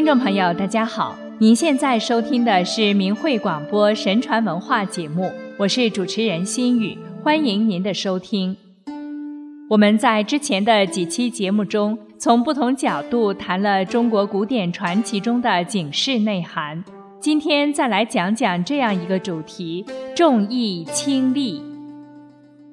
[0.00, 8.56] 听众朋友，大家好，您现在收听的是明慧广播神传文化节目，我是主持人心雨，欢迎您的收听。
[9.68, 16.82] 我们在之前的几期节目中，从不同角度谈了中国古典传奇中的警示内涵。
[17.20, 19.84] 今天再来讲讲这样一个主题：
[20.16, 21.62] 重义轻利。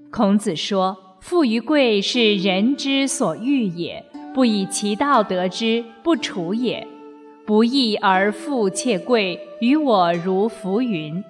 [0.09, 4.02] 孔子说：“富于贵，是人之所欲也；
[4.34, 6.88] 不以其道得之，不处也。”
[7.47, 11.23] 不义而富且贵，于我如浮云。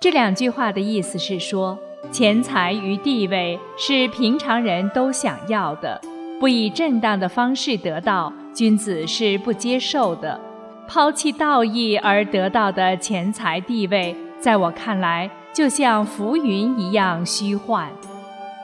[0.00, 1.78] 这两句话的意思是说，
[2.10, 6.00] 钱财与地位是平常人都想要的，
[6.40, 10.40] 不以正当的方式得到，君子是不接受的。
[10.88, 17.90] 抛弃道义而得到的钱财地位，在我看来，就像浮云一样虚幻。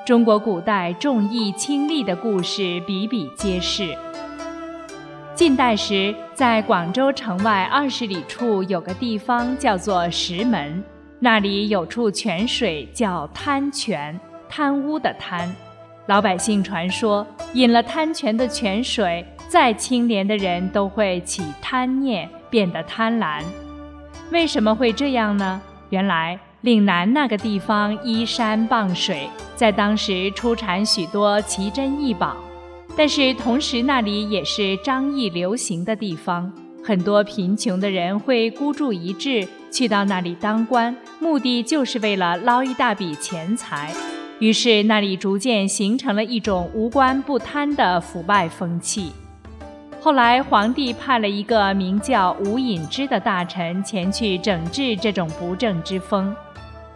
[0.06, 3.95] 中国古代重义轻利的故事比比皆是。
[5.35, 10.85] 近代时，在广州城外二十里处有个地方叫做石门，
[11.19, 15.51] 那里有处泉水叫贪泉，贪污的贪。
[16.07, 23.43] 老百姓传说，饮了贪泉的泉水，再清廉的人都会起贪念，变得贪婪。
[24.30, 25.63] 为什么会这样呢？
[25.88, 32.37] 原来岭南那个地方依山傍水，在当时出产许多奇珍异宝。
[32.96, 36.52] 但是同时，那里也是张掖流行的地方，
[36.85, 43.93] 很多贫穷的人会孤注一掷去到那里当官，目的就是为了捞一大笔钱财。
[44.38, 49.13] 于是那里逐渐形成了一种无官不贪的腐败风气。
[50.01, 56.35] 后来皇帝派了一个名叫吴隐之的大臣前去整治这种不正之风。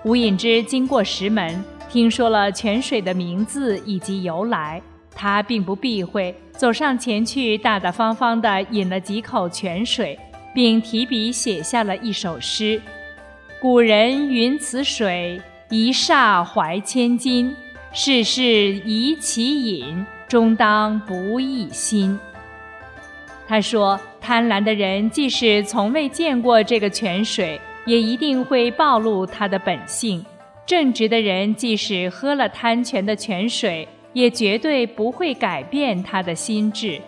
[0.05, 4.83] 吴隐之经过石门，听说了泉水的名字以及由来。
[5.17, 10.17] 他并不避讳，走上前去，大大方方地饮了几口泉水，
[10.55, 12.80] 并提笔写下了一首诗
[13.58, 15.40] ：“古人云此水，
[15.70, 17.57] 一霎怀千金。
[17.92, 22.19] 世事宜其饮，终当不易心。”
[23.48, 30.20] 他说：“贪婪的人，即使从未见过这个泉水，也一定会暴露他的本性；
[30.67, 36.98] 正直的人，即使喝了贪泉的泉水，”也绝对不会改变他的心智。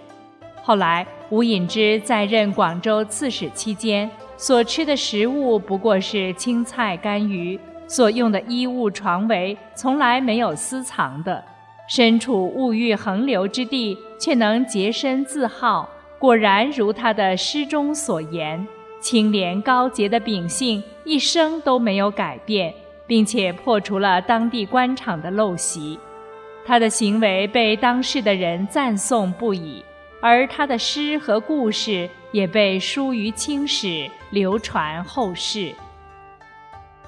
[0.62, 11.42] 后来，吴隐之在任广州刺史期间，所吃的食物不过是青菜干鱼，所用的衣物床围从来没有私藏的。
[11.88, 15.88] 身处物欲横流之地，却能洁身自好，
[16.18, 18.68] 果然如他的诗中所言，
[19.00, 22.74] 清廉高洁的秉性一生都没有改变，
[23.06, 25.98] 并且破除了当地官场的陋习。
[26.68, 29.82] 他的行为被当世的人赞颂不已，
[30.20, 35.74] 而他的诗和故事也被书于青史，流传后世。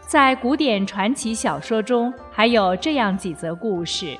[0.00, 4.16] 在古典传奇小说中，还有这样几则故事：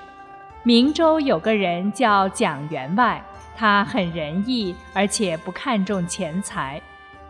[0.62, 3.24] 明州有个人叫蒋员外，
[3.56, 6.78] 他很仁义，而且不看重钱财。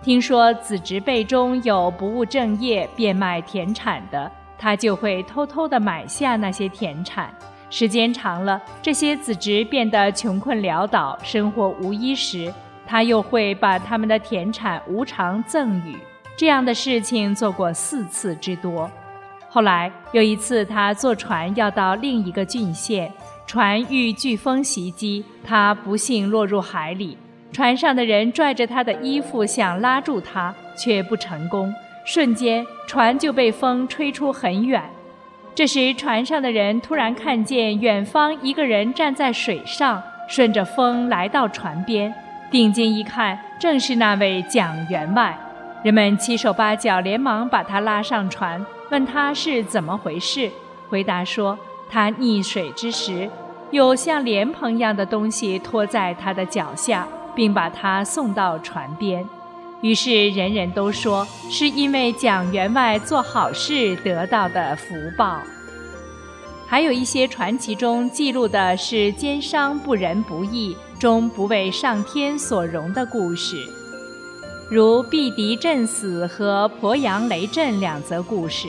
[0.03, 4.29] 听说子侄辈中有不务正业、变卖田产的，
[4.59, 7.33] 他就会偷偷地买下那些田产。
[7.71, 12.53] 时间长了，这些子侄变得穷困潦倒，生活无依时，
[12.85, 15.97] 他又会把他们的田产无偿赠与。
[16.37, 18.91] 这样的事情做过四次之多。
[19.49, 23.13] 后来有一次，他坐船要到另一个郡县，
[23.47, 27.17] 船遇飓风袭击，他不幸落入海里。
[27.53, 31.73] 船上的人拽着他的衣服想拉住他，却不成功。
[32.05, 34.83] 瞬间，船就被风吹出很远。
[35.55, 42.15] 这时，船上的人突然看见远方一个人站在水上，顺着风来到船边。
[42.51, 45.37] 定睛一看，正是那位蒋员外。
[45.83, 50.51] 人们七手八脚，连忙把他拉上船，问他是怎么回事。
[50.89, 51.59] 回答说，
[51.91, 53.29] 他溺水之时，
[53.71, 59.25] 有像莲蓬一样的东西托在他的脚下，并把他送到船边。
[59.83, 65.41] 于是人人都说，是因为蒋员外做好事得到的福报。
[66.67, 73.57] 还有一些传奇中记录的是奸商不仁不义，终不为上天所容的故事，
[74.71, 78.69] 如避敌阵死和鄱阳雷震两则故事。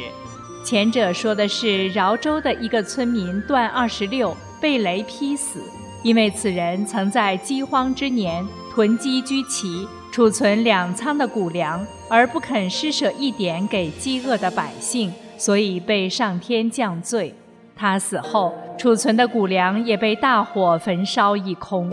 [0.63, 5.60] 前者说的是饶州的一个村民段二十六被雷劈死，
[6.04, 9.88] 因为此人曾在饥荒之年囤积居奇。
[10.12, 17.34] 储存两仓的谷粮，而不肯施舍一点给饥饿的百姓，所以被上天降罪。
[17.78, 21.90] 他死后，储存的谷粮也被大火焚烧一空。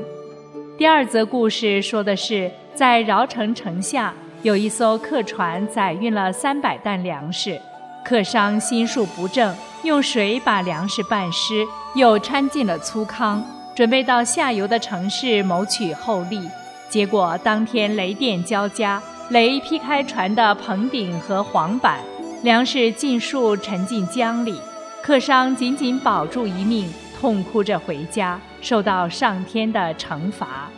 [0.76, 4.12] 第二则故事说的是，在饶城城下
[4.42, 7.60] 有一艘客船，载运了三百担粮食。
[8.04, 9.54] 客商心术不正，
[9.84, 13.40] 用水把粮食拌湿，又掺进了粗糠，
[13.76, 16.40] 准备到下游的城市谋取厚利。
[16.88, 22.00] 结果当天雷电交加，雷劈开船的棚顶和黄板，
[22.42, 24.58] 粮食尽数沉进江里。
[25.02, 30.70] 客商仅仅保住一命，痛哭着回家，受到上天的惩罚。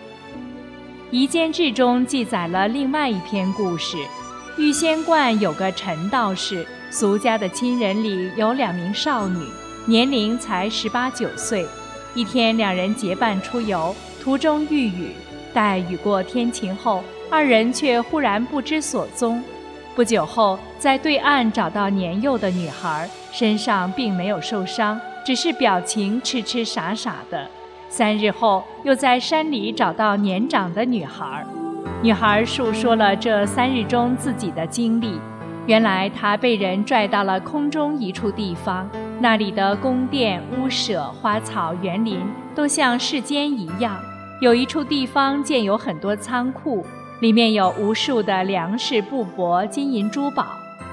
[1.13, 3.97] 《夷坚志》中记载了另外一篇故事：
[4.57, 9.45] 玉仙观有个陈道士，俗家的亲人里有两名少女，
[9.87, 11.67] 年龄才十八九岁。
[12.15, 15.13] 一天，两人结伴出游，途中遇雨，
[15.53, 19.43] 待雨过天晴后，二人却忽然不知所踪。
[19.95, 27.47] 不久后，在对岸找到年幼的女孩，身上并没有受伤，只是表情痴痴傻傻的。
[27.89, 31.45] 三日后，又在山里找到年长的女孩，
[32.03, 35.21] 女孩述说了这三日中自己的经历。
[35.67, 38.89] 原来她被人拽到了空中一处地方，
[39.19, 42.21] 那里的宫殿、屋舍、花草、园林
[42.55, 44.01] 都像世间一样。
[44.41, 46.83] 有一处地方建有很多仓库，
[47.21, 50.47] 里面有无数的粮食、布帛、金银珠宝。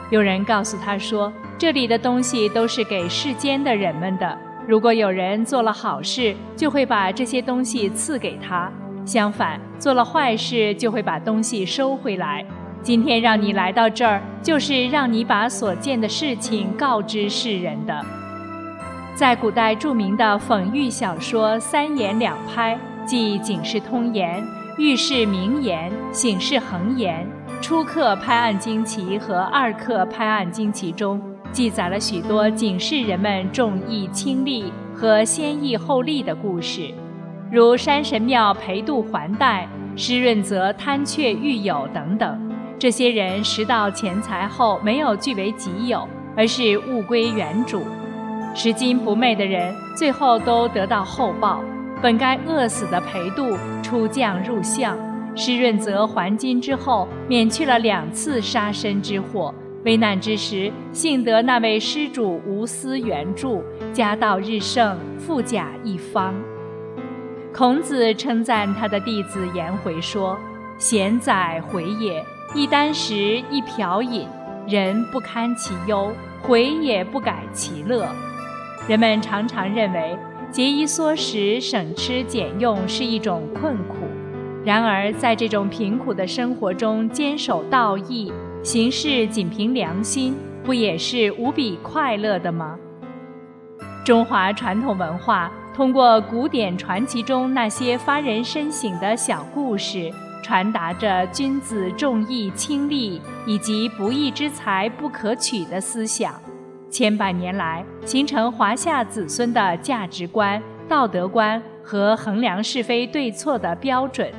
[0.09, 4.37] 有人告诉他说，这里的东西都是给世间的人们的。
[4.67, 8.69] 如果有人做了好事，就会把这些东西赐给他；
[9.05, 12.45] 相反，做了坏事，就会把东西收回来。
[12.83, 18.05] 今天让你来到这儿，就是让你把所见的事情告知世人的。
[19.15, 22.75] 在古代著名的讽喻小说《三言两拍》，
[23.07, 24.43] 即《警世通言》
[24.77, 27.25] 《喻世明言》《醒世恒言》
[27.63, 31.19] 初刻拍案惊奇和二刻拍案惊奇中。
[31.53, 36.93] 记载了许多警示人们重义轻利和先义后利的故事，
[37.49, 39.65] 如山神庙陪渡还贷、
[39.95, 42.51] 施润泽贪却狱友等等。
[42.77, 46.05] 这些人拾到钱财后，没有据为己有，
[46.35, 47.83] 而是物归原主。
[48.53, 51.63] 拾金不昧的人，最后都得到厚报。
[52.01, 54.97] 本该饿死的裴度出将入相，
[55.35, 59.53] 施润泽还金之后，免去了两次杀身之祸。
[59.83, 63.63] 危难之时，幸得那位施主无私援助，
[63.93, 66.33] 家道日盛，富甲一方。
[67.53, 70.37] 孔子称赞他的弟子颜回说
[70.77, 72.23] ：“贤哉，回也！
[72.53, 74.27] 一箪食，一瓢饮，
[74.67, 76.11] 人不堪其忧，
[76.41, 78.07] 回也不改其乐。”
[78.87, 80.17] 人们常常认为
[80.51, 83.95] 节衣缩食、省吃俭用是一种困苦，
[84.63, 88.31] 然而在这种贫苦的生活中，坚守道义。
[88.63, 90.33] 行事仅凭良心，
[90.63, 92.77] 不也是无比快乐的吗？
[94.05, 100.09] 中华传统文化通过古典传奇中那些发人深省的小故事，
[100.41, 106.33] 传达着君子重义轻利以及不义之财不可取的思想。
[106.89, 114.31] 千百年来，形成华夏子孙的价值观、道德观和衡量是非对错的标准。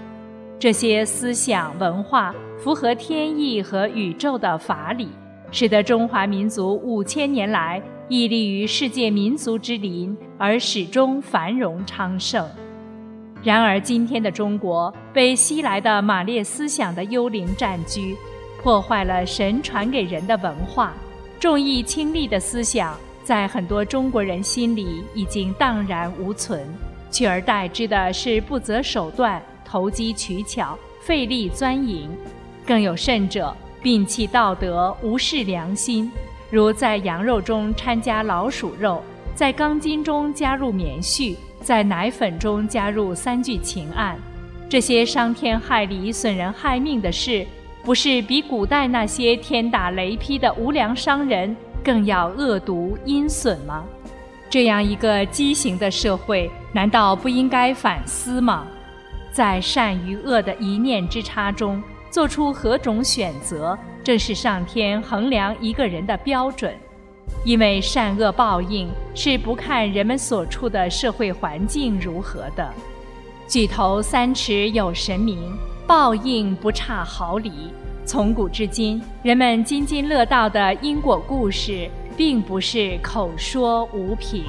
[0.59, 5.09] 这些思想文化符合天意和宇宙的法理，
[5.53, 12.45] 使得中华民族五千年来屹立于世界民族之林，而始终繁荣昌盛。
[13.41, 18.17] 然而，今天的中国被西来的马列思想的幽灵占据，
[18.61, 20.93] 破坏了神传给人的文化，
[21.41, 26.67] 重义轻利的思想在很多中国人心里已经荡然无存，
[27.11, 29.43] 取而代之的是不择手段。
[29.71, 32.09] 投机取巧、费力钻营，
[32.65, 36.11] 更有甚者，摒弃道德、无视良心，
[36.51, 39.03] 如在羊肉中掺加老鼠肉，
[39.35, 44.19] 在钢筋中加入棉絮，在奶粉中加入三聚氰胺。
[44.71, 47.47] 这些伤天害理、损人害命的事，
[47.89, 53.83] 不是比古代那些天打雷劈的无良商人更要恶毒阴损吗？
[54.51, 58.67] 这样一个畸形的社会，难道不应该反思吗？
[59.33, 66.77] 在善与恶的一念之差中做出何种选择，正是上天衡量一个人的标准。
[67.43, 72.71] 因为善恶报应是不看人们所处的社会环境如何的。
[73.49, 75.57] 举头三尺有神明，
[75.89, 77.51] 报应不差毫厘。
[78.05, 84.45] 从古至今，人们津津乐道的因果故事，并不是口说无凭。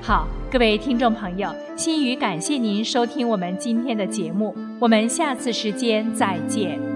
[0.00, 6.91] 好，各位听众朋友，心语感谢您收听我们今天的节目，我们下次时间再见。